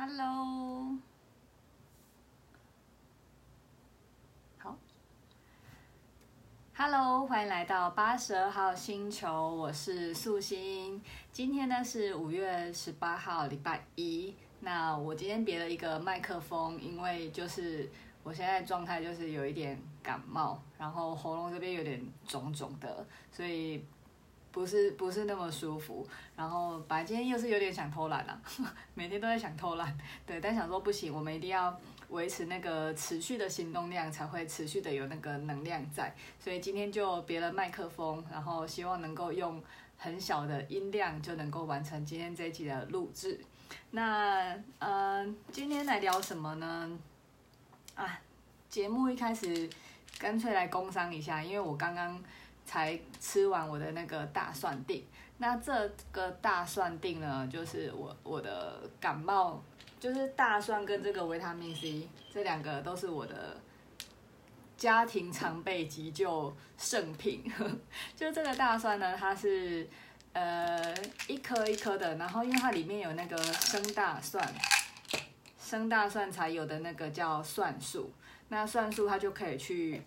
[0.00, 0.96] Hello，
[4.58, 4.78] 好
[6.76, 11.02] ，Hello，欢迎来到八十二号星球，我是素心。
[11.32, 14.32] 今天呢是五月十八号，礼拜一。
[14.60, 17.90] 那我今天别了一个麦克风，因为就是
[18.22, 23.84] 我现在状态就是有一点感冒，然后喉咙这边有点肿肿的，所以。
[24.58, 26.04] 不是不是那么舒服，
[26.34, 28.42] 然后本来今天又是有点想偷懒啊，
[28.92, 39.62] 每天都在想偷懒，对，但想说不行，我们一定要维持那个持续的行动量，才会持续的有那个能量在，所以今天就别了麦克风，然后希望能够用
[39.96, 43.38] 很小的音量就能够完成今天这一集的录制。
[43.92, 46.98] 那呃，今天来聊什么呢？
[47.94, 48.20] 啊，
[48.68, 49.70] 节目一开始
[50.18, 52.20] 干脆来工商一下，因为我刚刚。
[52.68, 55.02] 才吃完我的那个大蒜錠，
[55.38, 59.58] 那这个大蒜錠呢，就是我我的感冒，
[59.98, 63.56] 就是大蒜跟这个维他命 C 这两个都是我的
[64.76, 67.50] 家庭常备急救圣品。
[68.14, 69.88] 就这个大蒜呢，它是
[70.34, 70.94] 呃
[71.26, 74.46] 一颗一颗的，然后因为它里面有那个生大蒜，
[75.58, 78.12] 生大蒜才有的那个叫蒜素，
[78.50, 80.02] 那蒜素它就可以去。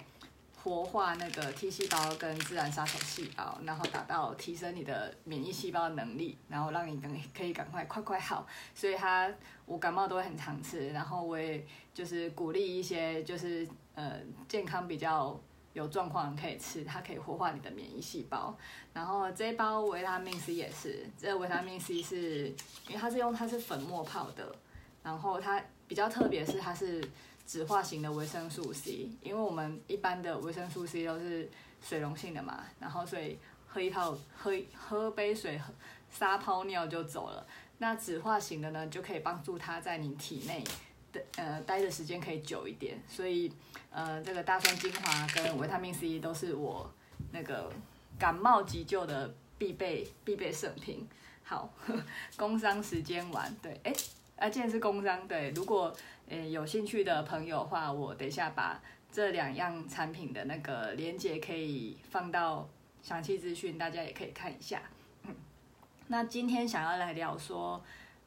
[0.64, 8.46] 活化那个 T 细胞跟自然杀手细胞，然后达到提升你的免疫细胞能力，然后让你能可以赶快快快好。
[8.76, 9.34] 所以它
[9.66, 15.40] 我感冒都会很常吃，然后我也就是鼓励一些就是呃健康比较
[15.74, 18.56] 有状况可以吃，它可以活化你的免疫细胞。
[18.94, 22.50] 然后这一包维他命 C 也是，这个维他命 C 是
[22.88, 24.56] 因为它是用它是粉末泡的，
[25.02, 27.04] 然后它比较特别是它是。
[27.52, 31.50] 酯化型的维生素 C，因为我们一般的维生素 C 都是
[31.82, 35.60] 水溶性的嘛，然后所以喝一泡喝喝杯水
[36.10, 37.46] 撒泡尿就走了。
[37.80, 40.64] 那酯化型的呢，就可以帮助它在你体内
[41.12, 42.98] 的呃待的时间可以久一点。
[43.06, 43.52] 所以
[43.92, 46.90] 呃这个大蒜精华跟维他命 C 都是我
[47.34, 47.70] 那个
[48.18, 51.06] 感冒急救的必备必备圣品。
[51.44, 51.70] 好，
[52.38, 53.94] 工商时间完，对，哎，
[54.38, 55.94] 啊，既然是工商，对，如果。
[56.32, 58.82] 诶，有兴趣的朋友的话，我等一下把
[59.12, 62.70] 这两样产品的那个链接可以放到
[63.04, 64.82] 详细资讯，大家也可以看一下。
[66.08, 67.84] 那今天想要来聊说，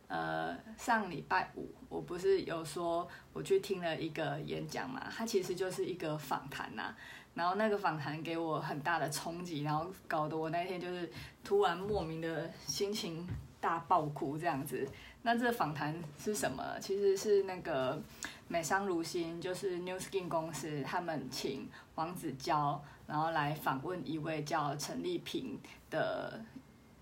[0.08, 6.94] 呃，上礼拜五我不是有说我去听了一个演讲嘛，它其实就是一个访谈呐。
[7.32, 11.10] 然后那个访谈给我很大的冲击，然后搞得我那天就是
[11.42, 13.26] 突然莫名的心情
[13.64, 14.86] 大爆哭这样子。
[15.22, 16.78] 那这访谈是什么？
[16.82, 17.98] 其实是那个
[18.46, 25.58] 美商如新，就是 New Skin 公司，他们请黄子娇，然后来访问一位叫陈丽萍
[25.88, 26.44] 的，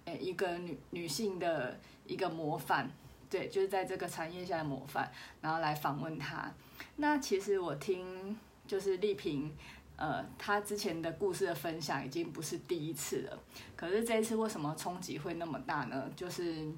[0.04, 2.88] 呃，一个女女性的一个模范，
[3.28, 6.48] 对，就是在这个产业下的模范，然后来访问她。
[6.94, 9.52] 那其实我听就是丽萍，
[10.02, 13.38] 呃，他之前的故事的分享已经不是第一次了，
[13.76, 16.10] 可是这一次为什么冲击会那么大呢？
[16.16, 16.68] 就是。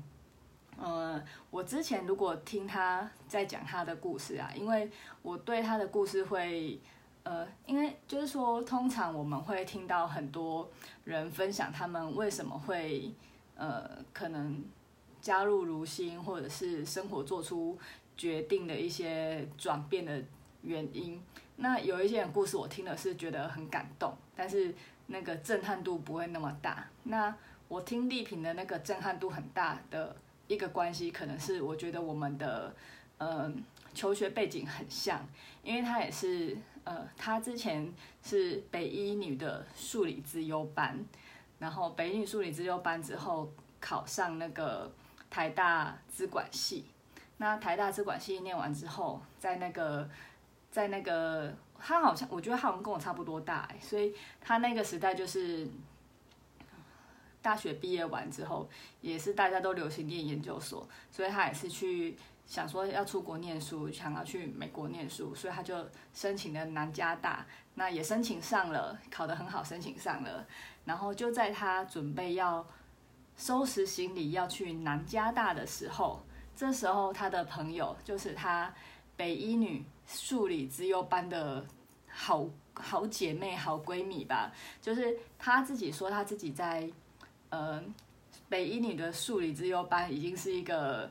[0.76, 4.90] 呃，我之前如果听他在讲他的故事啊，因为
[5.22, 6.76] 我对他的故事会，
[7.22, 10.68] 呃，因为就是说，通常我们会听到很多
[11.04, 13.14] 人分享他们为什么会，
[13.54, 14.64] 呃，可能
[15.20, 17.78] 加入如新或者是生活做出
[18.16, 20.20] 决定的一些转变的
[20.62, 21.22] 原因。
[21.56, 24.74] 那有一些人故事我听了是觉得很感动，但是
[25.06, 26.86] 那个震撼度不会那么大。
[27.04, 27.34] 那
[27.68, 30.16] 我听丽萍的那个震撼度很大的。
[30.46, 32.74] 一个关系可能是我觉得我们的
[33.16, 33.50] 呃
[33.94, 35.26] 求学背景很像，
[35.62, 36.54] 因为她也是
[36.84, 37.90] 呃她之前
[38.22, 41.02] 是北一女的数理资优班，
[41.58, 43.50] 然后北一女数理资优班之后
[43.80, 44.92] 考上那个
[45.30, 46.84] 台大资管系，
[47.38, 50.06] 那台大资管系念完之后，在那个
[50.74, 55.68] 在那个他好像我觉得他好像跟我差不多大，所以他那个时代就是。
[57.44, 58.66] 大学毕业完之后，
[59.02, 62.16] 也是大家都流行念研究所，所以他也是去
[62.46, 67.44] 想说要出国念书，想要去美国念书，所以他就申请了南加大，
[67.74, 70.46] 那也申请上了，考得很好，申请上了。
[70.86, 72.66] 然后就在他准备要
[73.36, 76.24] 收拾行李要去南加大的时候，
[76.56, 78.72] 这时候他的朋友就是他
[79.16, 81.64] 北一女数理资优班的
[82.08, 86.90] 好好姐妹、好闺蜜吧，就是她自己说她自己在。
[87.50, 87.80] 呃，
[88.48, 91.08] 北一女的数理资优班已经是一个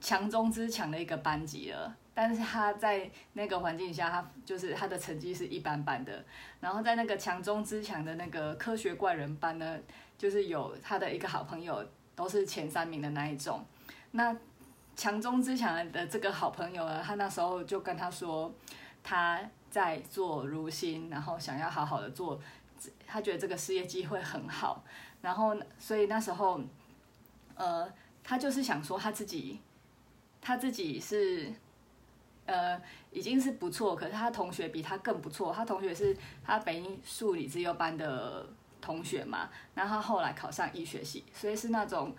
[0.00, 6.24] 强中之强的一个班级了，但是他在那个环境下，他就是他的成绩是一般般的。
[6.58, 9.78] 然后在那个强中之强的那个科学怪人班呢，
[10.16, 13.64] 就是有他的一个好朋友，都是前三名的那一种。
[14.10, 14.36] 那
[14.98, 18.52] 强中之强的这个好朋友呢，他那时候就跟他说，
[19.04, 19.40] 他
[19.70, 22.40] 在做如新，然后想要好好的做，
[23.06, 24.82] 他觉得这个事业机会很好，
[25.20, 26.60] 然后所以那时候，
[27.54, 27.88] 呃，
[28.24, 29.60] 他就是想说他自己，
[30.40, 31.48] 他自己是，
[32.46, 32.76] 呃，
[33.12, 38.44] 已经是不错，可是他同学比他更不错，他同学是他北一数理资优班的
[38.80, 42.12] 同学嘛，然后他后来考上医学系，所以是那种，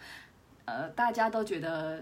[0.64, 2.02] 呃，大家都觉得。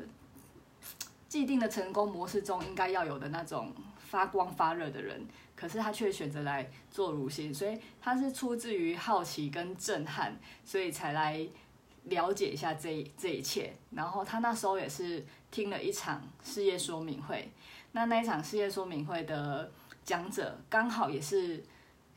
[1.28, 5.28] 既定的成功模式中应该要有的那种发光发热的人，
[5.58, 11.46] 可是他却选择来做如新，所以他是出自于好奇跟震撼，所以才来
[12.06, 13.74] 了解一下这这一切。
[13.92, 17.52] 然后他那时候也是听了一场事业说明会，
[17.92, 19.70] 那那一场事业说明会的
[20.06, 21.62] 讲者刚好也是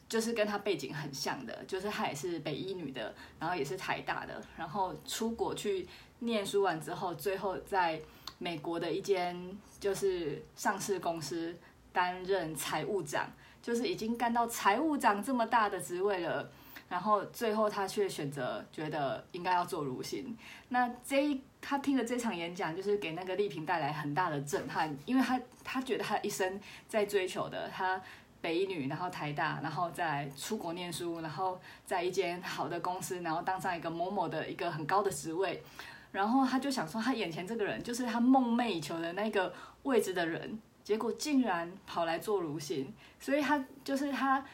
[0.08, 5.88] 就是跟他背景很像的，就是他也是北一女的，然后也是台大的，然后出国去
[6.20, 8.00] 念书完之后，最后在。
[8.42, 9.36] 美国的一间
[9.78, 11.54] 就是上市公司
[11.92, 16.50] 担任财务长，就是已经干到财务长这么大的职位了，
[16.88, 20.34] 然后最后他却选择觉得应该要做如新。
[20.70, 26.58] 那这一他听了这场演讲，就是给那个丽萍带来很大的震撼，因为他他觉得他一生
[26.88, 28.00] 在追求的，他
[28.40, 35.62] 北女，然后台大，然后再出国念书，然后在一间好的公司，然后当上一个某某的一个很高的职位。
[36.12, 39.52] 然后他就想说，他眼前这个人就是他梦寐以求的那个
[39.84, 44.44] 位置的人，结果竟然跑来做如新，所以他就是他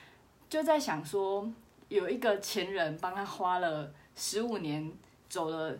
[0.50, 1.50] 就在想说，
[1.88, 4.92] 有一个前人帮他花了十五年
[5.30, 5.74] 走了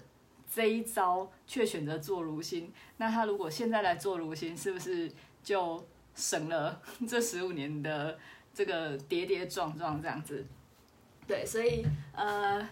[0.51, 5.13] 这一招，却选择做如新，那他如果现在来做如新，是不是
[5.43, 8.19] 就省了 这十五年的
[8.55, 10.47] 这个跌跌撞撞这样子？
[11.27, 11.85] 对，所以
[12.15, 12.67] 呃。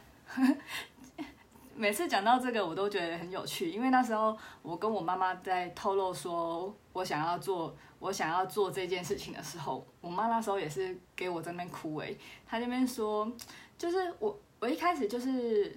[1.77, 12.17] 每次讲到这个，我都觉得很有趣，因为那时候我跟我妈妈在透露说我想要做我想要做这件事情的时候，我妈那时候也是给我在那边哭诶，
[12.47, 13.31] 她那边说，
[13.77, 15.77] 就是我我一开始就是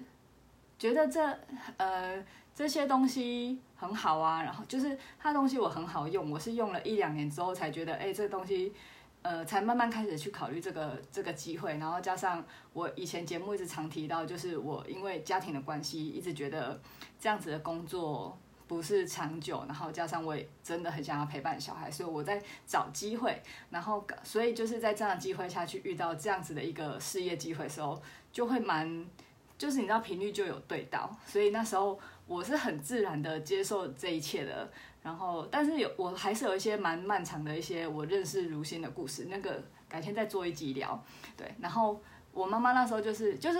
[0.78, 1.20] 觉得这
[1.76, 2.24] 呃
[2.54, 8.72] 这些东西很好啊，然后就是它东西我很好用，我是用了一两年之后才觉得，哎，这东西。
[9.28, 12.42] 呃，才慢慢开始去考虑这个这个机会，然后加上
[12.72, 16.80] 我以前节目一直常提到，就是我因为家庭的关系，一直觉得
[17.20, 28.00] 这样子的工作不是长久，然后加上我也真的很想要陪伴小孩，所以我在找机会，然后所以就是在这样的机会下去遇到这样子的一个事业机会的时候，
[28.32, 29.04] 就会蛮，
[29.58, 34.70] 就是你知道频率就有对到，所以那时候我是很自然的接受这一切的。
[35.02, 41.02] 然后，但是有我还是有一些蛮漫长的一些我认识如新的故事，那个改天再做一集聊。
[41.36, 42.00] 对，然后
[42.32, 43.58] 我妈妈那时候就是就是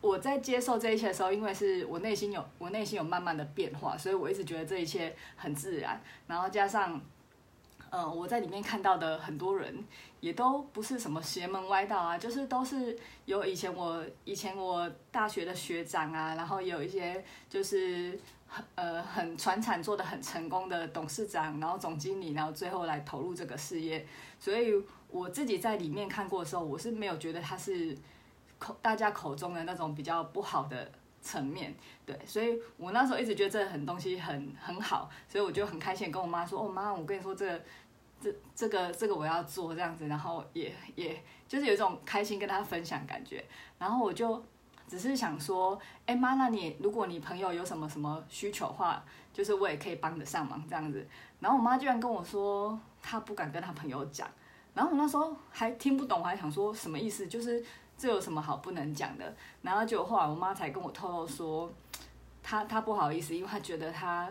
[0.00, 6.02] 我在接受这一切的时候，因为是我内心有我内心有慢慢的变化，所以我一直觉得这一切很自然。
[6.26, 7.00] 然后加上，
[7.90, 9.84] 呃，我在里面看到的很多人
[10.22, 18.64] 也都不是什么邪门歪道啊，就是都是有以前我以前我大学的学长啊，然后有一些就是很。
[18.74, 24.06] 呃，很传产做得很成功的董事长，然后总经理，然后最后来投入这个事业。
[24.38, 24.74] 所以
[25.08, 27.96] 我自己在里面看过的时候，我是没有觉得他是
[28.58, 30.92] 口大家口中的那种比较不好的
[31.22, 31.74] 层面。
[32.04, 37.62] 对，所以我那时候一直觉得这很东西很很好，所以我就很开心跟我妈说：“哦，妈，我跟你说这个
[38.22, 43.44] 这这个这个我要做这样子。”然后也也就是有一种开心跟他分享感觉。
[43.78, 44.42] 然后我就。
[44.88, 49.02] 只是想说，哎妈，那你如果你朋友有什么什么需求的话，
[49.32, 51.06] 就是我也可以帮得上忙这样子。
[51.40, 54.28] 然后我妈居然跟我说，她不敢跟她朋友讲。
[54.74, 57.64] 然后我那时候还听不懂，我还想说什么意思，就是
[57.96, 59.34] 这有什么好不能讲的？
[59.62, 61.72] 然后就后来我妈才跟我透露说，
[62.42, 64.30] 她她不好意思，因为她觉得她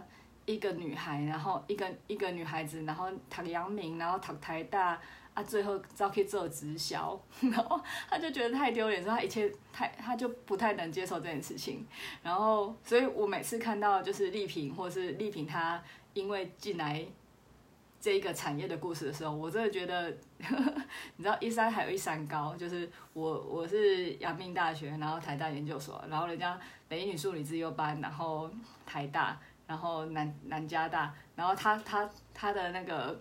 [0.53, 4.99] 一个女孩，然后一个一个女孩子，然后读阳明，然后读台大。
[5.33, 7.79] 啊，最后只好可以做直销，然后
[8.09, 11.87] 他就觉得太丢脸，说他一切太他就不太能接受这件事情。
[12.21, 15.81] 然后，所以我每次看到就是丽萍或是丽萍她
[16.13, 17.05] 因为进来
[18.01, 20.11] 这一个产业的故事的时候，我真的觉得，
[20.43, 20.73] 呵 呵
[21.15, 28.51] 你知道一山还有一山高，就是我我是阳明大学，然后台大研究所，然后人家北一女数理资优班，然后
[28.85, 29.39] 台大，
[29.71, 33.17] 然后南南加大，然后他他他的那个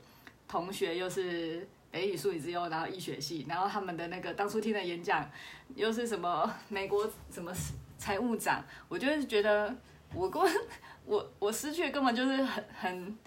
[0.48, 1.68] 同学又是。
[1.92, 5.28] 北语数理之优，然后医学系，然后他们的那个当初听的演讲，
[5.74, 7.52] 又是什么美国什么
[7.98, 9.74] 财务长，我就是觉得
[10.14, 10.54] 我根本
[11.04, 13.18] 我我失去根本就是很很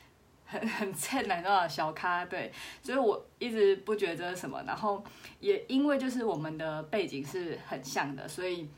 [0.46, 2.50] 很很菜奶的小咖，对，
[2.82, 5.04] 所以我一直不觉得什么，然后
[5.42, 8.70] 也因为就是我们的背景是很像的，所以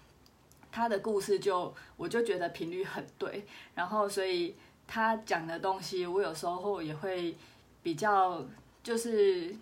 [0.76, 4.54] 他的故事就我就觉得频率很对，然后所以
[4.86, 7.34] 他讲的东西，我有时候也会
[7.82, 8.46] 比较
[8.84, 9.56] 就是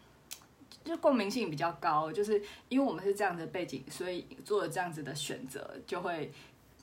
[0.84, 6.32] 就共鸣性比较高，就是因为我们是这样的背景，所以做了这样子的选择，就会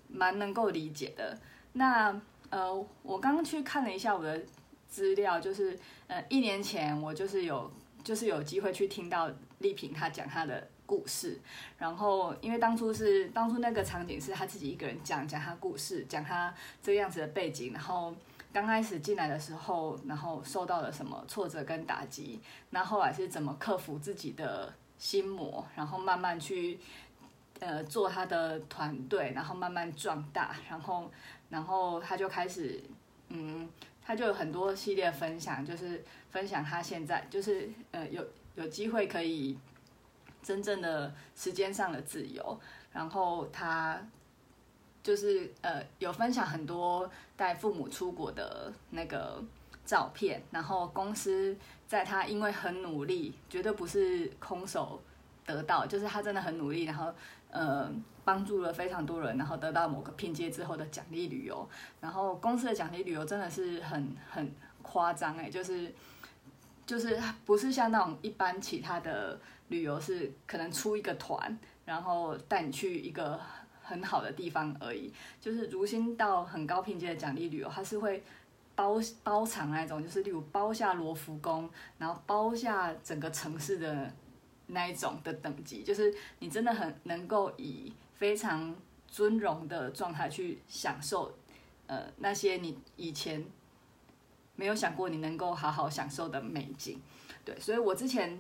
[0.07, 1.37] 蛮能够理解的。
[1.73, 2.17] 那
[2.51, 2.73] 呃，
[3.03, 4.41] 我刚刚去看了一下我的
[4.89, 7.69] 资料，就是呃一年前我就是有
[8.05, 10.69] 就是有机会去听到丽萍她讲她的。
[10.91, 11.39] 故事，
[11.79, 18.13] 然后因为当初是当初那个场景是他自己一个人讲讲他故事，讲他这样子的背景，然后
[18.53, 26.81] 刚开始进来的时候，然后受到了什么挫折跟打击，那后来是怎么克服自己的心魔，然后慢慢去
[27.61, 31.09] 呃做他的团队，然后慢慢壮大，然后
[31.51, 32.83] 然后他就开始
[33.29, 33.69] 嗯，
[34.05, 39.57] 他就有很多系列分享，就是分享他现在就是呃有有机会可以。
[40.43, 42.59] 真正的时间上的自由，
[42.93, 44.01] 然后他
[45.03, 49.43] 就是呃有分享很多带父母出国的那个
[49.85, 51.57] 照片，然后公司
[51.87, 55.01] 在他因为很努力，绝对不是空手
[55.45, 57.13] 得到，就是他真的很努力，然后
[57.51, 57.91] 呃
[58.25, 61.69] 帮助了非常多人，然后得到某个拼接之后的奖励旅游，
[62.01, 64.51] 然后公司的奖励旅游真的是很很
[64.83, 65.95] 夸张哎，就是
[66.87, 69.39] 就是不是像那种一般其他的。
[69.71, 73.41] 旅游是可能出一个团，然后带你去一个
[73.81, 75.13] 很好的地方而已。
[75.41, 78.23] 就是如新到很高品阶的奖励旅游，它是会
[78.75, 84.13] 包包场那种，就是例如包下罗浮宫，然后包下整个城市的
[84.67, 88.75] 那一种的等级，就是你真的很能够以非常
[89.07, 91.33] 尊荣的状态去享受，
[91.87, 93.47] 呃，那些你以前
[94.57, 97.01] 没有想过你能够好好享受的美景。
[97.45, 98.37] 对，所以我之前。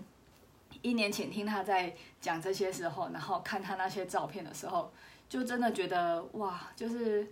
[0.82, 4.92] 一年前听他在讲这些时候，然后看他那些照片的时候，
[5.28, 7.26] 就真的觉得哇，就是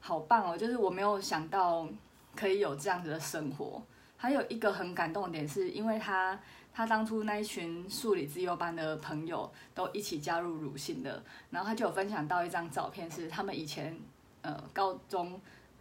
[0.00, 0.58] 好棒哦！
[0.58, 1.88] 就是我没有想到
[2.34, 3.80] 可以有这样子的生活。
[4.16, 6.38] 还有一个很感动的点，是因为他
[6.74, 13.96] 他当初那一群数理资优班的朋友都一起加入如新的，然后他就有分享到一张照片，是他们以前
[14.42, 15.40] 呃高中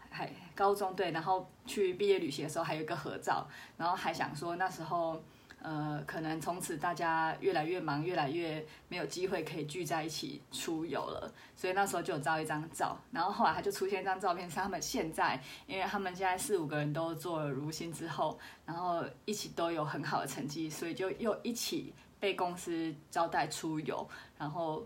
[0.10, 5.22] 还高中对，然后去毕业旅行的时候还有一个合照，然后还想说那时候。
[5.63, 24.84] 呃，可能从此大家越来越忙，越来越没有机会可以聚在一起出游了，所以那时候就照一张照，然后后来他就出现一张照片，是他们现在，因为他们现在四五个人都做了如新之后，然后一起都有很好的成绩，所以就又一起被公司招待出游，然后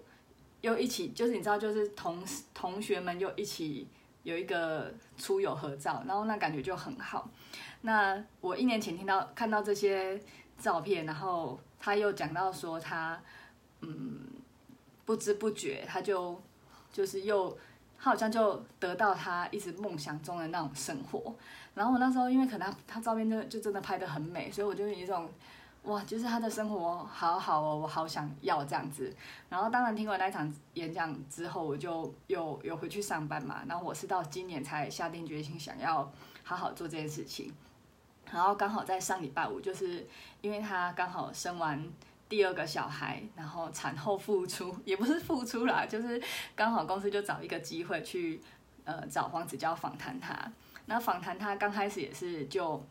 [0.59, 2.21] 又一起，就是你知道，就是同
[2.53, 3.87] 同学们又一起
[4.23, 7.29] 有一个出游合照，然后那感觉就很好。
[7.85, 10.21] 那我一年前听到看到这些。
[10.57, 13.21] 照片，然后他又讲到说他，
[13.81, 14.21] 嗯，
[15.03, 16.41] 不知不觉他就
[16.93, 17.51] 就是又
[17.99, 21.35] 他好像就得到他一直梦想中的那种生活。
[21.73, 25.29] 然后我那时候因为可能他，他照片就就真的拍得很美，所以我就有一种
[25.83, 29.13] 哇，就是他的生活好好哦，我好想要这样子。
[29.49, 33.63] 然后当然听完那场演讲之后，我就又又回去上班嘛。
[33.67, 36.09] 然后我是到今年才下定决心想要
[36.43, 37.53] 好好做这件事情。
[38.35, 40.05] 然后刚好在上礼拜五，就是
[40.41, 41.81] 因为他刚好生完
[42.27, 46.21] 第二个小孩，然后产后复出，也不是复出啦，就是
[46.53, 48.41] 刚好公司就找一个机会去，
[48.83, 50.37] 呃，找黄子佼访谈他。
[50.87, 52.85] 那访谈他刚开始也是就，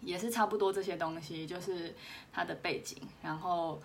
[0.00, 1.94] 也是差不多这些东西，就是
[2.32, 3.80] 他的背景，然后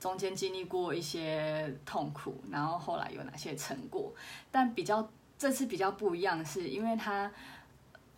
[0.00, 4.10] 中间经历过一些痛苦，然后后来有哪些成果。
[4.50, 7.30] 但比较这次比较不一样是，因为他。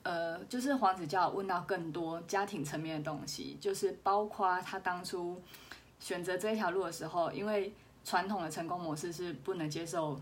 [0.02, 5.40] 呃，就是黄子佼问到更多家庭层面的东西，就是包括他当初
[5.98, 7.72] 选择这一条路的时候，因为
[8.04, 10.18] 传统的成功模式是不能接受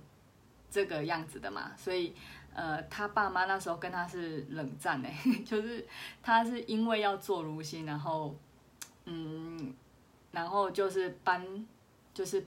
[0.69, 2.13] 这个样子的嘛，所以
[2.55, 5.15] 呃，他爸妈那时候跟他是冷战哎，
[5.47, 5.87] 就是
[6.23, 8.35] 他是因为要做如新，然后
[9.05, 9.73] 嗯，
[10.33, 11.67] 然后就是搬，
[12.13, 12.45] 就是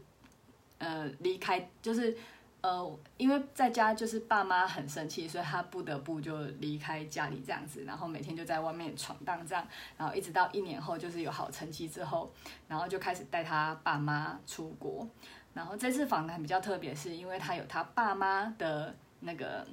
[0.79, 2.17] 呃离开，就是。
[2.61, 12.31] 呃，因为在家就是爸妈很生气，所以他不得不就离开家里这样子，然后每天就在外面闯荡这样，然后一直到一年后就是有好成绩之后，
[12.67, 15.07] 然后就开始带他爸妈出国。
[15.55, 19.65] 然后这次访谈比较特别，是因为他有他爸妈的那个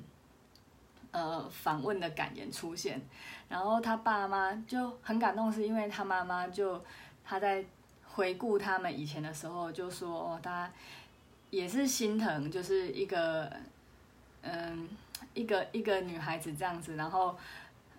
[1.10, 2.98] 呃访问的感言出现，
[3.50, 6.82] 然后他爸妈就很感动，是因为他妈妈就
[7.22, 7.62] 他在
[8.06, 10.72] 回顾他们以前的时候就说哦，他。
[11.50, 13.50] 也是心疼，就是一个，
[14.42, 14.88] 嗯，
[15.34, 17.36] 一个一个女孩子这样子，然后，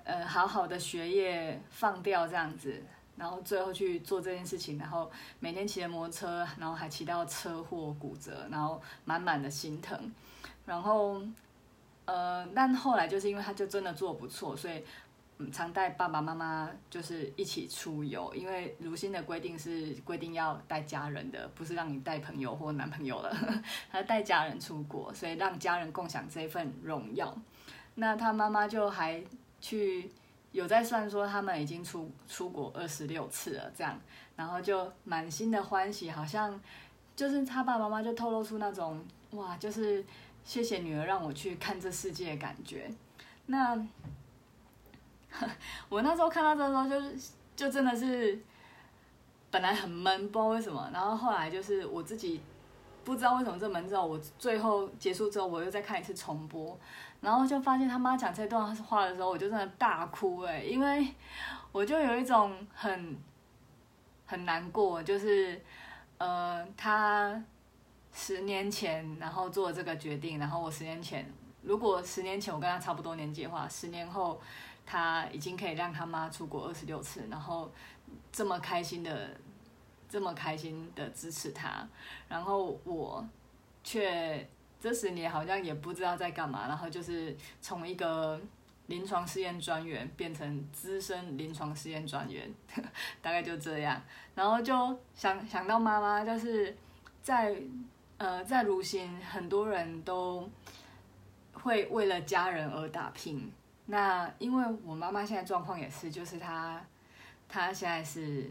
[0.03, 2.83] 呃，好好的学业放掉这样子，
[3.17, 10.11] 然后最后去做这件事情，然后每天骑着摩托车，然后还骑到车祸骨折，然后满满的心疼，
[10.65, 11.21] 然后，
[12.05, 14.83] 呃，但后来就是因为他就真的做不错，所以。
[15.53, 23.33] 常带爸爸妈妈就是一起出游，因为如新的规定是规定要带家人的，不是让你带朋友或男朋友了，
[23.89, 27.33] 他带家人出国，所以让家人共享这份荣耀。
[27.95, 29.23] 那他妈妈就还
[29.61, 30.11] 去
[30.51, 33.97] 有在算说他们已经出出国二十六次了，这样，
[34.35, 36.59] 然后就满心的欢喜，好像
[37.15, 40.05] 就是他爸爸妈妈就透露出那种哇，就是
[40.43, 42.91] 谢谢女儿让我去看这世界的感觉。
[43.45, 43.87] 那。
[45.89, 48.37] 我那时候看到这时候，就是就真的是
[49.51, 50.89] 本来很闷，不知道为什么。
[50.93, 52.41] 然后后来就是我自己
[53.03, 56.77] 不知道为什么这闷之后，我最后结束之后，我又再看一次重播，
[57.21, 61.07] 然后就发现他妈讲这段话的时候，我就真的大哭哎，因为
[61.71, 63.17] 我就有一种很
[64.25, 65.61] 很难过，就是
[66.17, 67.41] 呃，他
[68.11, 71.31] 十年前然后做了这个决定，然后我十年前，
[71.61, 74.41] 如果十年前我跟他差不多年纪的话，十年后。
[74.91, 77.71] 他已经可以让他妈出国二十六次，然后
[78.31, 79.39] 这么开心的，
[80.09, 81.87] 这么开心的支持他，
[82.27, 83.23] 然后我
[83.83, 84.49] 却
[84.81, 88.41] 这十年好像也不知道在干嘛，然后就是从一个
[88.87, 92.51] 临床试验专员变成资深临床试验专员，
[93.21, 94.01] 大概就这样，
[94.33, 96.75] 然后就想想到妈妈，就是
[97.21, 97.55] 在
[98.17, 100.49] 呃在如新，很多人都
[101.53, 103.51] 会为了家人而打拼。
[103.91, 106.79] 那因为我妈妈现在状况也是，就是她，
[107.47, 108.47] 她现在是，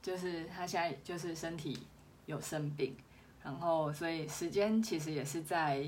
[0.00, 1.84] 就是她现在就是身体
[2.26, 2.96] 有生病，
[3.42, 5.84] 然后所以时间其实也是在，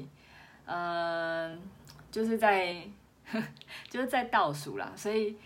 [0.66, 1.62] 嗯、
[2.10, 2.88] 就是在，
[3.88, 5.36] 就是在倒数啦，所以，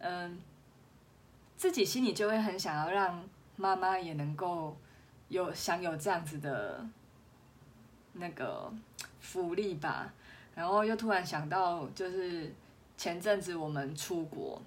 [0.00, 0.40] 嗯、
[1.56, 4.76] 自己心里就会很想要让妈妈也能够
[5.28, 6.84] 有享有这样子的
[8.14, 8.68] 那个
[9.20, 10.12] 福利吧，
[10.56, 12.52] 然后又突然想到就是。
[12.96, 14.60] 前阵子我们出国，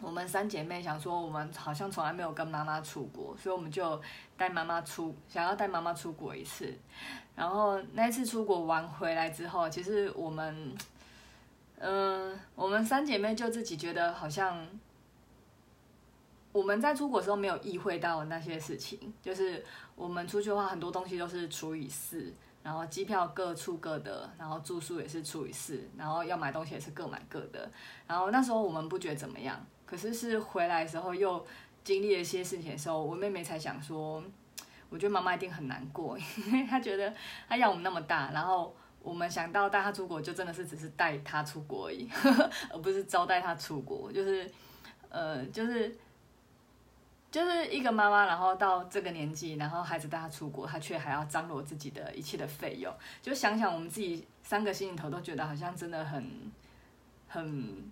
[0.00, 4.00] 我们三姐妹想说，我们好像从来没有跟妈妈出国，所以我们就
[4.36, 6.74] 带妈妈出，想要带妈妈出国一次。
[7.36, 10.74] 然后那次出国玩回来之后，其实我们，
[11.78, 14.66] 嗯、我们三姐妹就自己觉得好像
[16.52, 19.64] 我们在出国的时候没有意会到那些事情，就是
[19.96, 22.32] 我们出去的话，很多东西都是除以四。
[22.64, 27.70] 然后机票各出各的，然后住宿也是除以四，然后要买东西也是各买各的。
[28.06, 31.46] 然后那时候我们不觉得怎么样，可是是回来的时候又
[31.84, 34.24] 经历了一些事情的时候，我妹妹才想说，
[34.88, 37.14] 我觉得妈妈一定很难过，因 为她觉得
[37.46, 42.08] 她养我们那么大，然后我们想到带她出国，就真的是只是带她出国而已，
[42.72, 44.50] 而不是招待她出国，就是
[45.10, 45.94] 呃，就是。
[47.34, 52.94] 就是一个妈妈，然后到这个年纪，然后孩子带她出国，她却还要张罗自己的一切的费用。
[53.20, 56.24] 就想想我们自己三个心里头都觉得好像真的很，
[57.26, 57.90] 很，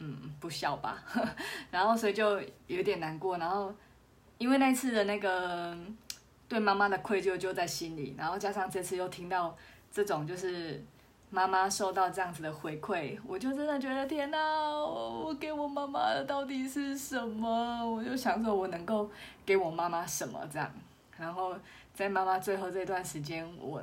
[0.00, 1.02] 嗯，不孝吧。
[1.72, 3.38] 然后所以就有点难过。
[3.38, 3.74] 然后
[4.36, 5.74] 因为那次的那个
[6.46, 9.56] 对妈妈的愧疚就在心里，然后加上这次又听到
[9.90, 10.84] 这种就是。
[11.30, 14.38] 妈妈受到这样子的回馈，我就真的觉得天哪，
[14.70, 17.84] 我给我妈妈的到底是什么？
[17.84, 19.10] 我就想说，我能够
[19.44, 20.72] 给我妈妈什么这样？
[21.18, 21.54] 然后
[21.94, 23.82] 在妈妈最后这段时间，我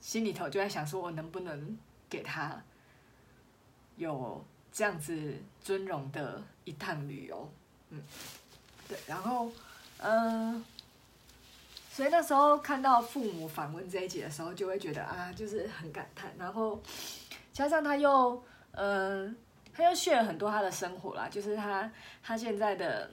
[0.00, 1.78] 心里头就在想说，我能不能
[2.10, 2.60] 给她
[3.96, 7.48] 有这样子尊荣的一趟旅游？
[7.90, 8.02] 嗯，
[8.88, 9.48] 对，然后，
[9.98, 10.64] 嗯、
[11.94, 16.32] 所以那时候看到父母访问这一集的时候，就会觉得啊，就是很感叹。
[16.38, 16.80] 然后
[17.52, 19.36] 加上他又，嗯、
[19.74, 23.10] 他又 share 很多他的生活啦，就是他他现在的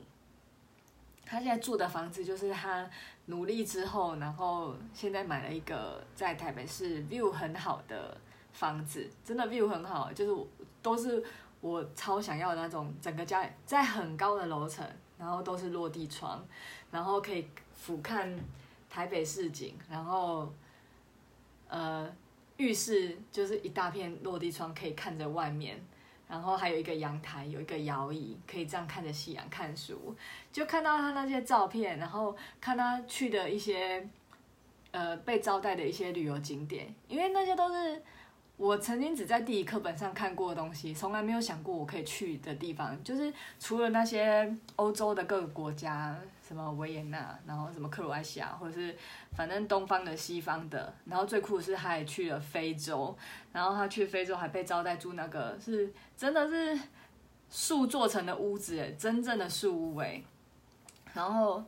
[1.26, 2.90] 他现在住的房子，就是他
[3.26, 8.16] 努力之后，然后现在买了一个在台北市 view 很好的
[8.54, 10.48] 房子，真的 view 很好，就是
[10.82, 11.22] 都是
[11.60, 14.88] 我超想要的那种，整个家在很高的楼层，
[15.18, 16.42] 然后都是落地窗，
[16.90, 18.40] 然后可以俯瞰。
[18.90, 20.52] 台北市景，然后，
[21.68, 22.12] 呃，
[22.58, 25.80] 浴室就是一大片落地窗，可以看着外面，
[26.28, 30.16] 然后还有一个阳台，有一个摇椅，可以这样看着夕阳看书。
[30.52, 34.10] 就看到他那些照片，然后看他去的一些，
[34.90, 38.02] 呃，被招待的一些旅游景点，因为那些都是
[38.58, 46.18] 我曾经只在地理课本上看过的东西，从来没有想过我可以去的地方，就是除了那些欧洲的各个国家。
[46.50, 48.98] 什么维也纳，然后什么克罗埃西亚，或者是
[49.34, 53.16] 反正东方的、西方的，然后最酷的是他还去了非洲，
[53.54, 56.80] 然后他去非洲还被招待住那个是真的是
[57.52, 60.24] 树做成的屋子，真正的树屋诶，
[61.14, 61.64] 然后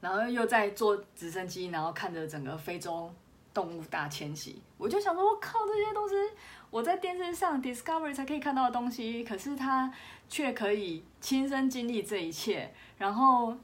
[0.00, 3.12] 然后又在坐直升机，然后看着整个非洲
[3.52, 6.14] 动物大迁徙，我就想说，我靠，这些都是
[6.70, 9.92] 我在电视上 Discovery 才可以看到的东西，可是他
[10.26, 13.54] 却可以亲身经历这一切，然后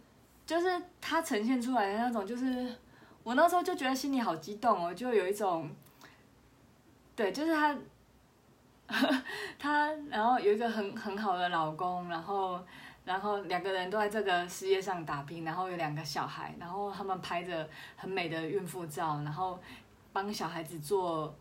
[0.46, 2.74] 就是他呈现出来的那种，就是
[3.22, 5.70] 我那时候就觉得心里好激动哦，就有一种，
[7.14, 7.76] 对，就是他，
[9.59, 12.61] 他，然后有一个很很好的老公，然后。
[13.05, 19.59] 然后两个人都在这个事业上打拼，然后有两个小孩，然后他们拍着很美的孕妇照，然后
[20.12, 21.35] 帮小孩子做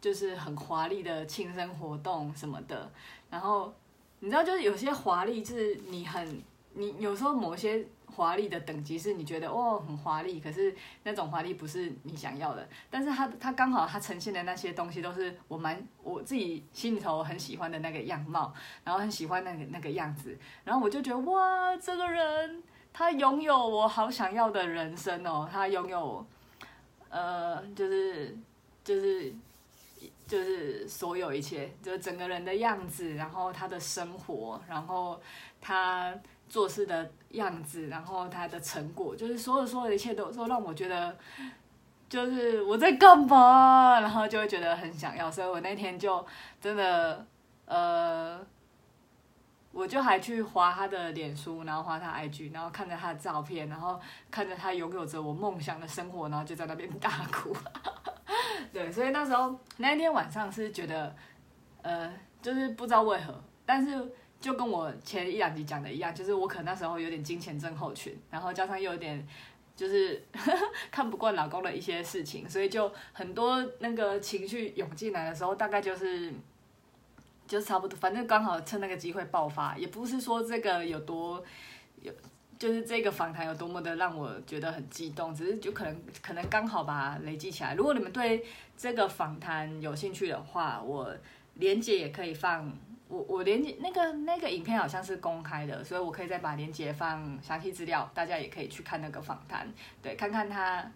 [0.00, 2.88] 就是很华丽的庆生活动什么的。
[3.28, 3.74] 然后
[4.20, 6.40] 你知道，就是有些华丽，就是你很
[6.74, 7.84] 你有时候某些。
[8.12, 12.68] 华丽的等级是你觉得哦很华丽，可是那种华丽不是你想要的。
[12.90, 18.52] 但是它它刚好它呈现的那些东西都是我蛮我自己心里头很喜欢的那个样貌，
[18.84, 26.24] 然后很喜欢那个那个样子，然后我就觉得哇，这个人他拥有我好想要的人生哦，他拥有
[27.08, 28.36] 呃就是
[28.84, 29.34] 就是
[30.26, 35.20] 就是所有一切，就是整个人的样子，然后他的生活，然后
[35.60, 36.14] 他。
[36.48, 41.16] 做事的样子，然后他的成果，就是所有所有的一切都都让我觉得，
[42.08, 46.24] 就是我在干嘛，然后就会觉得很想要，所以我那天就
[46.60, 47.26] 真的，
[47.64, 48.38] 呃，
[49.72, 53.98] 我就还去滑他的脸书，然后滑他 IG，然后看着他的照片，然后
[54.30, 57.56] 看着他拥有着我梦想的生活，然后就在那边大哭。
[58.72, 61.14] 对，所以那时候那天晚上是觉得，
[61.82, 64.12] 呃，就是不知道为何，但是。
[64.42, 69.24] 就跟我前一两集讲的一样，就是我可能那时候有点金钱症候群，然后加上又有点
[69.76, 70.20] 就是
[70.90, 76.32] 看不惯老公的一些事情，所以就很多那个情绪涌进来的时候，大概就是
[77.46, 81.40] 就差不多，反正刚好趁那个机会爆发，也不是说这个有多
[82.00, 82.12] 有，
[82.58, 87.74] 就是这个访谈有多么的让我觉得很激动，只是就可能可能刚好把它累积起来。
[87.74, 88.44] 如果你们对
[88.76, 91.14] 这个访谈有兴趣的话，我
[91.54, 92.76] 连接也可以放。
[93.12, 99.70] 我我连结那个那个影片好像是公开的，所以我可以再把连结放详细资料，大家也可以去看那个访谈，
[100.00, 100.90] 对，看看他，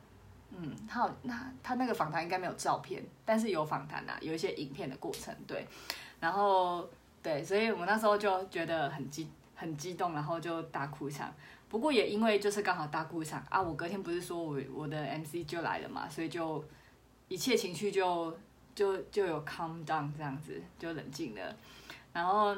[0.51, 5.67] 嗯，他好那他那个访谈应该没有照片，但是有访谈啊，有一些影片的过程，对，
[6.19, 6.89] 然后
[7.23, 11.31] 对，所以我那时候就觉得很激很激动，然后就大哭一场。
[11.69, 16.65] 不过也因为就是刚好大哭一场啊，我隔天不是说我我的 MC 就来了嘛，所以就
[17.29, 18.35] 一切情绪就
[18.75, 21.55] 就就有 calm down 这样子，就冷静了。
[22.17, 22.57] 然后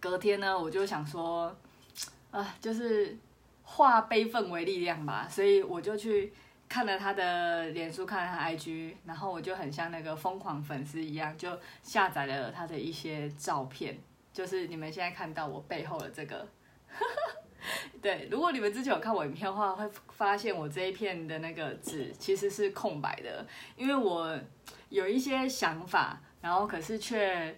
[0.00, 1.54] 隔天呢，我就想说，
[2.32, 3.14] 啊，就是
[3.62, 6.32] 化悲愤为力量吧，所以我就去
[6.66, 13.98] 看了他的脸书，看了他 IG，然后我就很像那个疯狂粉丝一样，就下载了他的一些照片，
[14.32, 16.48] 就是你们现在看到我背后的这个。
[18.00, 24.40] 对，如果你们之前有看我影片的话，会发现我这一片的那个纸其实是空白的，因为我
[24.88, 27.54] 有一些想法，然后可是却。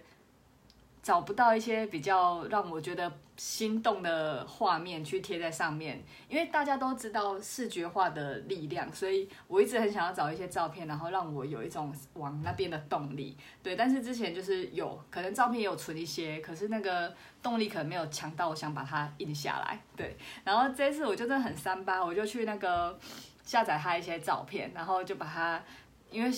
[1.01, 13.35] 找不到一些比较让我觉得心动的画面去贴在上面，因为大家都知道视觉化的力量，所以我一直很想要找一些照片，然后让我有一种往那边的动力。
[13.63, 17.11] 对，但是之前就是有可能照片也有存一些，可是那个
[17.41, 19.79] 动力可能没有强到我想把它印下来。
[19.95, 22.99] 对，然后这次我就真的很三八，我就去那个
[23.43, 25.63] 下载他一些照片，然后就把它。
[26.11, 26.29] 因为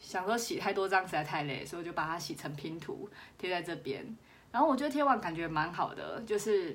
[0.00, 4.04] 想说洗太多张实在太累，所以我就把它洗成拼图贴在这边。
[4.50, 6.74] 然后我觉得贴完感觉蛮好的，就是，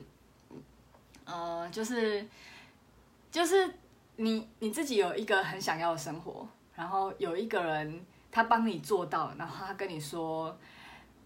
[1.26, 2.24] 呃，就是，
[3.32, 3.74] 就是
[4.18, 10.56] 你你自己有一个很想要的生活，然后有一个人他帮你做到，然后他跟你说，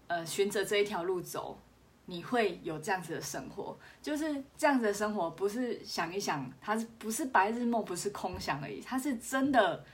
[0.06, 1.58] 呃，循着这一条路走，
[2.06, 3.78] 你会有这样子的生活。
[4.00, 9.84] 就是这样子的生活，不是想一想，它是不是白日梦，不是空想而已，它是真的。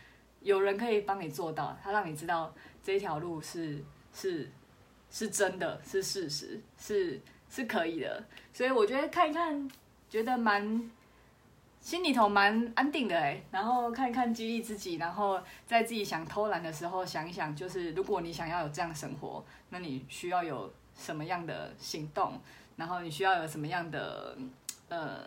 [0.45, 4.51] 有人可以帮你做到，他让你知道这条路是是
[5.11, 8.23] 是真的，是事实，是是可以的。
[8.53, 9.69] 所以我觉得看一看，
[10.11, 10.91] 觉得蛮
[11.81, 13.43] 心里头蛮安定的哎。
[13.51, 22.39] 然后看一看，激励自己，然后在自己想偷懒的时候想一想，就是如果你想要有这样的生活，那你需要有什么样的行动？
[22.77, 24.37] 然后你需要有什么样的
[24.91, 25.21] 呃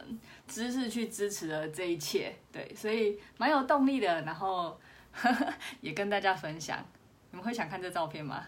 [0.48, 2.36] 知识去支持了这一切？
[2.52, 4.22] 对，所以蛮有动力的。
[4.22, 4.80] 然后。
[5.82, 6.84] 也跟大家分享，
[7.32, 8.46] 你们会想看这照片吗？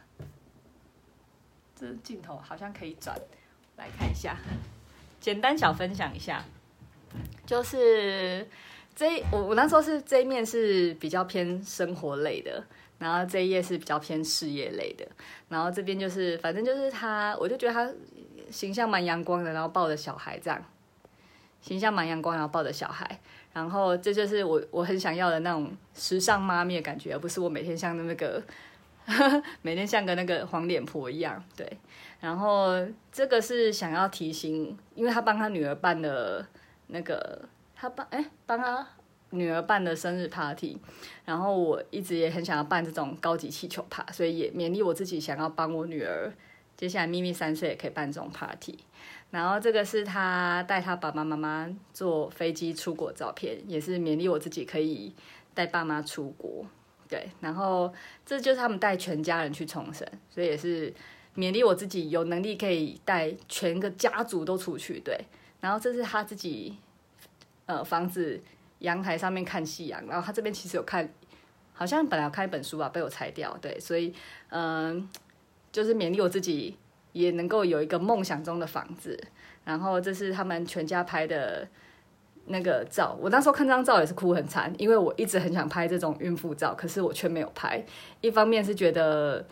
[1.76, 3.18] 这镜头好像可以转，
[3.78, 4.36] 来看一下，
[5.22, 6.44] 简单小分享一下，
[7.46, 8.46] 就是
[8.94, 12.62] 这我我那时候是这一面是比较偏生活类的，
[12.98, 15.08] 然后这一页是比较偏事业类的，
[15.48, 17.90] 然后这边就是反正就是他，我就觉得他
[18.52, 20.62] 形象蛮阳光的，然后抱着小孩这样，
[21.62, 23.20] 形象蛮阳光，然后抱着小孩，
[23.54, 28.42] 然后这就是我我很想要的那种时尚妈咪的感觉，而不是我每天像那个
[29.62, 31.44] 每天像个那个黄脸婆一样。
[31.58, 31.78] 对，
[32.20, 32.74] 然后
[33.12, 36.46] 这个是想要提醒，因为他帮他女儿办的
[36.88, 37.44] 那个，
[37.76, 38.88] 他帮哎帮他
[39.32, 40.78] 女儿办的生日 party，
[41.26, 46.32] 然后我一直也很想要办这种高级气球趴，所以也勉励我自己想要帮我女儿，
[46.78, 48.80] 接下来咪咪三岁也可以办这种 party。
[49.32, 55.14] 然后这个是他带他爸爸妈妈坐飞机出国照片，也是勉励我自己可以
[55.54, 56.66] 带爸妈出国。
[57.08, 57.94] 对，然后
[58.26, 60.92] 这就是他们带全家人去冲绳，所以也是
[61.36, 65.00] 勉励我自己有能力可以带全个家族都出去。
[65.00, 65.16] 对，
[65.60, 66.78] 然后这是他自己
[67.68, 68.42] 呃房子
[68.80, 71.08] 阳台上面看夕阳，然后他这边其实有看，
[71.74, 73.56] 好像本来要看一本书吧，被我拆掉。
[73.62, 74.12] 对，所以
[74.50, 75.08] 嗯、
[75.72, 76.76] 就是勉励我自己。
[77.12, 79.20] 也能够有一个梦想中的房子，
[79.64, 81.68] 然后这是他们全家拍的
[82.46, 83.18] 那个照。
[83.20, 87.84] 我那时候看这张照也是哭很惨，因为我一直很想拍这种孕妇照，可是我却没有拍。
[88.22, 89.46] 一方面是觉得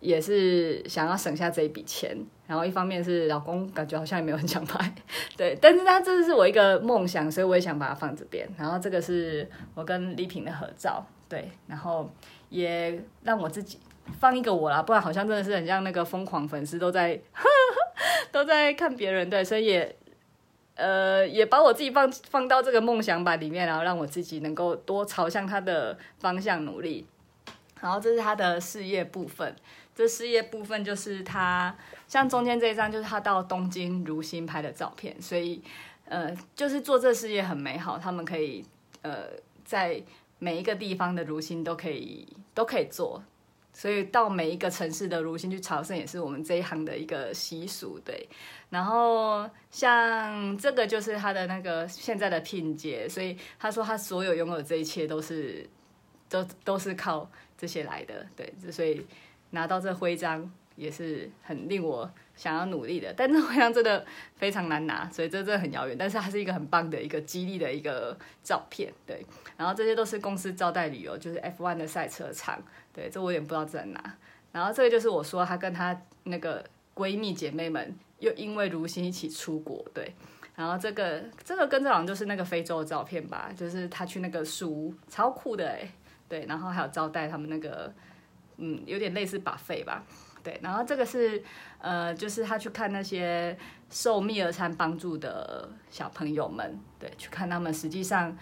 [0.00, 4.94] 也是想要省下这一笔钱，然后一方面是老公感觉好像也没有很想拍，
[5.36, 5.56] 对。
[5.60, 8.48] 但是他这是我一个梦想，所以我也想把它放这边。
[8.58, 12.10] 然后这个是我跟丽萍的合照，对，然后
[12.48, 13.78] 也让我自己。
[14.20, 19.96] 放一个我啦，不然好像真的是很像那个疯狂粉丝都在呵呵 都在看别人，对，所以也
[20.76, 27.06] 呃也把我自己放放到这个梦想版里面，然后让我自己能够多朝向他的方向努力。
[27.80, 29.54] 然后这是他的事业部分，
[29.94, 31.76] 这事业部分就是他
[32.08, 35.62] 像中间这一张就是他到东京如新拍的照片，所以
[36.06, 38.64] 呃就是做这事业很美好，他们可以
[39.02, 39.26] 呃
[39.64, 40.02] 在
[40.38, 43.22] 每一个地方的如新都可以都可以做。
[43.74, 48.26] 所以到每一个城市的如新去朝圣，也是我们这一行的一个习俗，对。
[48.70, 55.68] 然后像这个就是他的那个现在的聘节，所以他说他所有拥有这一切都是
[56.28, 58.52] 都都是靠这些来的，对。
[58.70, 59.04] 所以
[59.50, 64.04] 拿到这徽章也是很令我想要努力的，但这好像真的
[64.36, 65.96] 非常难拿，所以这真的很遥远。
[65.96, 69.24] 但是它是一个很棒的一个激励的一个照片，对。
[69.56, 72.60] 然后这些都是公司招待旅游，就是 F1 的赛车场。
[72.92, 74.16] 对，这我有点不知道在哪。
[74.52, 80.12] 然后这个就是我说她跟她那个闺蜜姐妹们又因为如新一起出国，对。
[80.56, 85.88] 然后这个这个跟这好像就是那个非洲的照片吧，就是她去那个树屋，超酷的哎。
[86.28, 87.92] 对，然后还有招待他们那个，
[88.56, 90.02] 嗯，有点类似把费吧。
[90.44, 91.42] 对，然后这个是
[91.78, 93.56] 呃，就是他去看那些
[93.90, 98.36] 受密尔餐帮助的小朋友们，对，去看他们实际上。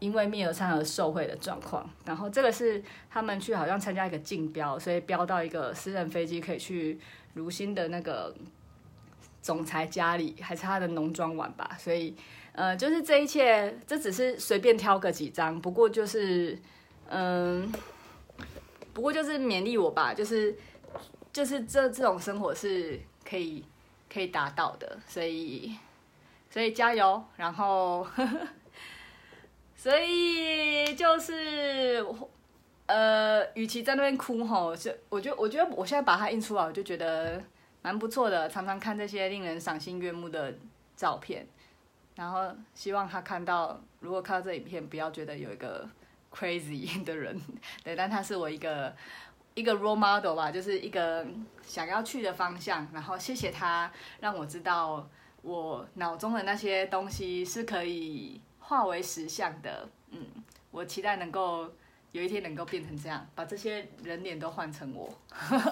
[0.00, 6.98] 因为密尔餐而受惠的状况，然后这个是他们去好像参加一个竞标，所以标到一个私人飞机可以去
[7.32, 8.34] 如新的那个
[9.40, 11.70] 总裁家里，还是他的农庄玩吧。
[11.78, 12.14] 所以
[12.52, 16.58] 呃，就是这一切，这只是随便挑个几张，不过就是
[17.08, 17.72] 嗯、
[18.92, 20.54] 不过就是勉励我吧，就是
[21.34, 23.62] 就是这这种生活是可以
[24.10, 25.76] 可以达到的，所以
[26.48, 28.02] 所以加油，然后。
[28.16, 28.48] 呵呵
[29.76, 32.02] 所以就是，
[32.86, 37.42] 呃，与其在那边哭吼，就我觉得，我觉得我现在把它印出来，我就觉得
[37.82, 38.48] 蛮不错的。
[38.48, 40.54] 常常看这些令人赏心悦目的
[40.96, 41.46] 照片，
[42.14, 45.86] 然后希望他看到，如果看到这影片，不要觉得有一个
[46.32, 47.38] crazy 的人，
[47.82, 48.94] 对，但他是我一个
[49.54, 51.26] 一个 role model 吧，就是一个
[51.66, 52.88] 想要去的方向。
[52.92, 53.90] 然后谢谢他，
[54.20, 55.08] 让我知道
[55.42, 58.40] 我脑中的那些东西是可以。
[58.66, 60.26] 化为实相的，嗯，
[60.70, 61.70] 我期待能够
[62.12, 65.12] 有一天能够变成这样，把这些人脸都换成我。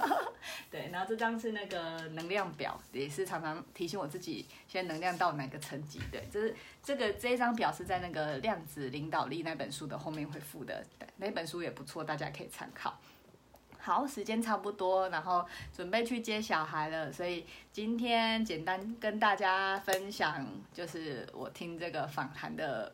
[0.70, 6.02] 对，然后这张是那个能量表，也是常常提醒我自己现在能量到哪个层级。
[6.10, 12.94] 对，就是这个这一张表是在那个量子领导力那本书的后面会附的，对，那本书也不错，大家可以参考。
[13.84, 22.92] 好，时间差不多，然后准备去接小孩了，所以今天简单跟大家分享，就是我听这个访谈的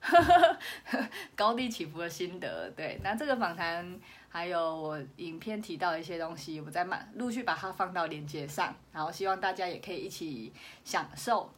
[1.36, 2.70] 高低起伏的心得。
[2.70, 10.50] 对，那这个访谈还有我影片提到的一些东西，我再慢陆续把它放到链接上，然后希望大家也可以一起
[10.84, 11.52] 享受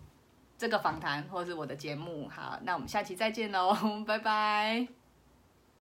[0.58, 2.28] 这个访谈或者是我的节目。
[2.28, 5.05] 好，那我们下期再见喽， 拜拜。